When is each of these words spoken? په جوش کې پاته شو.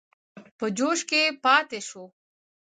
په 0.57 0.65
جوش 0.77 0.99
کې 1.09 1.21
پاته 1.43 1.79
شو. 1.87 2.05